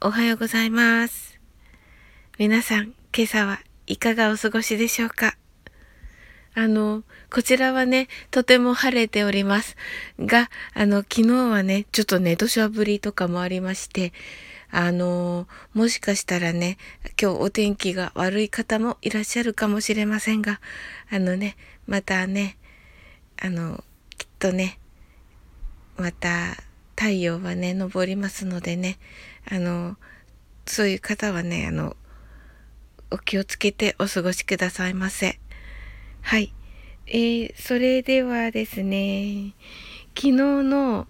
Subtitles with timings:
[0.00, 1.40] おはようございます。
[2.38, 3.58] 皆さん、今朝は
[3.88, 5.36] いかがお過ごしでしょうか？
[6.54, 9.76] あの、こちらはね、とても晴れております。
[10.20, 14.12] が、あの、昨日はね、ちょっとね、土砂降りとかもありまして、
[14.70, 16.78] あの、もしかしたらね、
[17.20, 20.60] 今日お天気が悪い方もいらっしゃるかもしれませんが、
[21.10, 21.56] あのね、
[21.88, 22.56] またね、
[23.36, 23.82] あの、
[24.16, 24.78] きっとね、
[25.96, 26.54] また
[26.98, 28.98] 太陽はね、昇りますのでね、
[29.48, 29.96] あの、
[30.66, 31.96] そういう方はね、あの、
[33.12, 35.38] お気をつけてお過ごしくださいませ。
[36.22, 36.52] はい。
[37.06, 39.54] えー、それではですね、
[40.16, 41.06] 昨日の、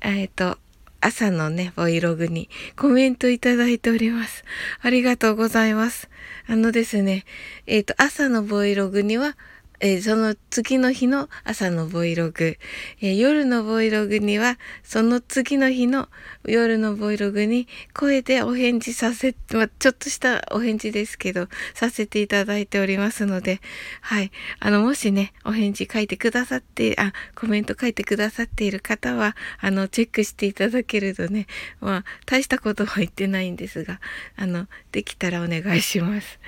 [0.00, 0.58] えっ、ー、と、
[1.00, 4.44] 朝のね、ボイログにコメントいただいております。
[4.82, 6.10] ありがとうございます。
[6.48, 7.24] あのですね、
[7.68, 9.36] えっ、ー、と、朝のボイログには、
[9.80, 12.56] えー、その次の日の朝のボイログ、
[13.00, 16.08] えー、夜のボイログには、その次の日の
[16.44, 23.60] 夜のボイログに声でお返事させ、まあ、ちょっとしたお返事ですけど、させていただいておりますので、
[24.00, 24.32] はい。
[24.58, 31.46] あの、もしね、お返事書いてくださって、あ、コメント書いてくださっている方は、あの、チェックしていただけるとね、
[31.80, 34.00] まあ、大したことは言ってないんですが、
[34.36, 36.40] あの、できたらお願いします。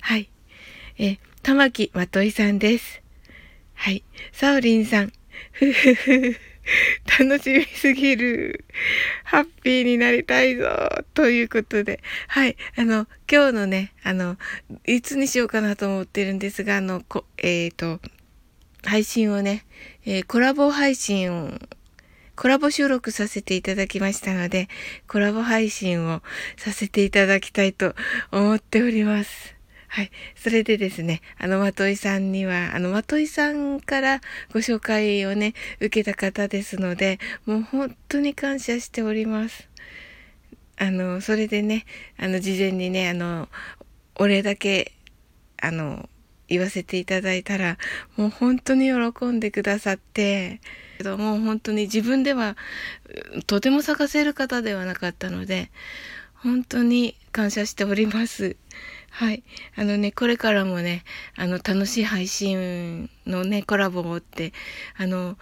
[0.00, 0.30] はい。
[0.98, 3.02] え玉木まといさんです。
[3.74, 4.02] はい。
[4.32, 5.12] サオリンさん。
[5.52, 6.36] ふふふ。
[7.20, 8.64] 楽しみすぎる。
[9.22, 10.68] ハッピーになりたいぞ。
[11.14, 12.00] ということで。
[12.26, 12.56] はい。
[12.76, 14.36] あの、今日のね、あの、
[14.86, 18.00] いつにしようかなと思ってるんですが、あの、こえっ、ー、と、
[18.82, 19.64] 配信をね、
[20.04, 21.52] えー、コラボ配信を、
[22.34, 24.68] コラボ収録させていただきましたので、
[25.06, 26.22] コラボ配信を
[26.56, 27.94] させていただきたいと
[28.32, 29.57] 思っております。
[29.88, 30.10] はい。
[30.36, 34.20] それでですね、あの、まといさんには、あの、まといさんから
[34.52, 39.68] ご紹介をね、受けた方ですので、もう本当に感謝しております。
[40.76, 41.86] あの、それでね、
[42.18, 43.48] あの、事前にね、あの、
[44.16, 44.92] お礼だけ、
[45.60, 46.08] あの、
[46.48, 47.78] 言わせていただいたら、
[48.16, 50.60] もう本当に喜んでくださって、
[51.04, 52.56] もう本当に自分では
[53.46, 55.70] とても探せる方ではなかったので、
[56.34, 58.56] 本当に感謝しております。
[59.18, 59.42] はい。
[59.74, 61.02] あのね、これからもね、
[61.34, 64.52] あの、楽しい配信のね、コラボをって、
[64.96, 65.36] あの、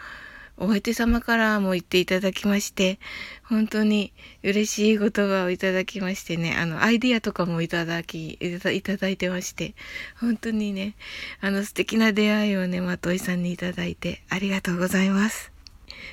[0.56, 2.98] お相手様からも言っていただきまして、
[3.42, 9.74] 本当に嬉しい言葉をいただきましてね、あの、アイディアとかもいただき、いただいてまして、
[10.18, 10.94] 本当にね、
[11.42, 15.52] あの、素敵な出会いをね、まといさんにいただいて、ありがとうございます。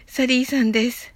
[0.05, 1.13] サリーさんです。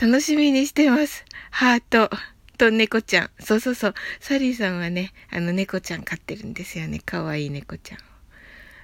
[0.00, 1.24] 楽しみにしてます。
[1.50, 2.33] ハート。
[2.56, 3.30] と猫ちゃん。
[3.40, 3.94] そうそうそう。
[4.20, 7.00] サリーさんはね、あの猫ちゃん飼ってるんですよね。
[7.00, 7.98] かわいい猫ちゃん。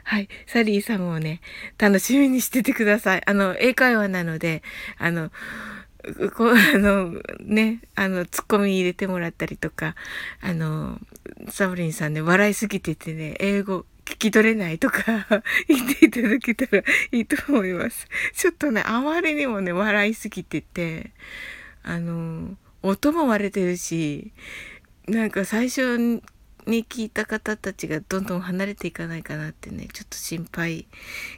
[0.05, 0.29] はい。
[0.47, 1.41] サリーさんもね、
[1.79, 3.23] 楽しみにしててください。
[3.27, 4.63] あの、英会話なので、
[4.99, 5.31] あの、
[6.37, 9.95] こう、あの、ね、あの、ツッコミ入れてもらったりとか、
[10.41, 10.99] あの、
[11.49, 15.03] サブリンさんね、笑いすぎててね、英語聞き取れないとか
[15.69, 16.83] 言っていただけたら
[17.13, 18.09] いいと思います。
[18.35, 21.13] ちょっとね、あまりにもね、笑いすぎてて、
[21.83, 24.33] あの、音も割れてるし、
[25.07, 26.21] なんか最初
[26.67, 30.87] に聞いた方たちがどんどん離れていかないかなってね、ちょっと心配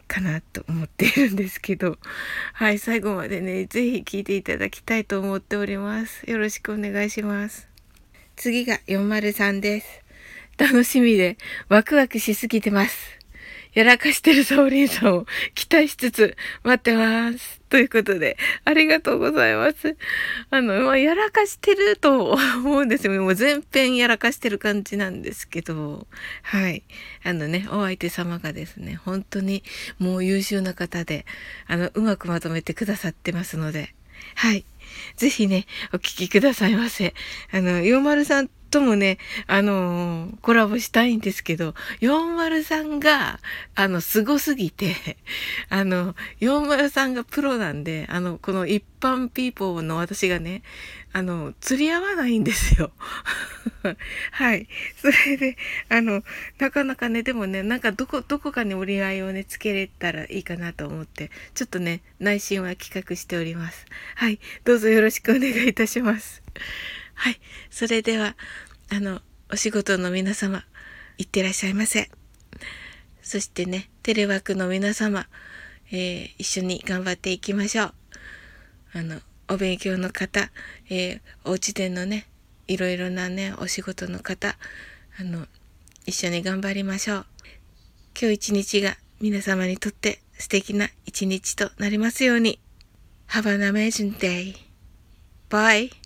[0.07, 1.99] かなと思っているんですけど、
[2.55, 6.29] はい、最後までね、ぜひ聞いていただきたいと思っております。
[6.31, 7.69] よろしくお願いします。
[8.37, 10.03] 次が403です。
[10.59, 11.39] 楽しみで
[11.69, 13.22] ワクワクしすぎてます。
[13.75, 17.63] やらかしてるサオリンさんを期待しつつ待ってます。
[17.71, 19.97] ということで、ありがとうございます。
[20.51, 23.23] あの、まあ、やらかしてると思うんですよ。
[23.23, 26.07] もう全編やらかしてる感じなんですけど、
[26.43, 26.83] はい。
[27.25, 29.63] あのね、お相手様がですね、本当に
[29.99, 31.25] もう優秀な方で、
[31.67, 33.95] あの、うまくまとめてくださってますので、
[34.35, 34.67] はい。
[35.17, 37.15] ぜひね、お聞きくださいませ。
[37.51, 43.39] あの、40さんともね、あのー、コラボしたいんですけど、403が、
[43.75, 44.97] あの、凄すぎて、
[45.69, 50.63] あの、403がプロなんで、あの、この一般ピーポーの私がね、
[51.13, 52.93] あの、釣り合わないんですよ。
[54.33, 54.67] はい。
[54.97, 55.59] それで、
[55.91, 56.25] あの、
[56.59, 63.85] なかなかね、でもね、なんかどこ、どこかに折り合いをね、つけれたらいいかなと思って、ちょっとね、内心は企画しております。
[64.15, 64.41] はい。
[64.65, 66.43] どうぞよろしくお願いいたします。
[67.15, 67.41] はい。
[67.71, 68.37] それでは、
[68.91, 69.21] あの、
[69.51, 70.65] お仕事の皆様、
[71.19, 72.11] いってらっしゃいませ。
[73.23, 75.27] そしてね、テレワークの皆様、
[75.91, 77.95] えー、一緒に頑張っていきましょう。
[78.95, 80.51] あの、お勉強の方、
[80.89, 82.27] えー、お家でのね、
[82.67, 84.57] いろいろなね、お仕事の方、
[85.19, 85.47] あの、
[86.07, 87.27] 一緒に頑張りましょう。
[88.19, 92.59] 今日一日が皆様にとって素敵な一日となりますように。
[93.29, 94.57] Have an amazing day.
[95.49, 96.02] Bye.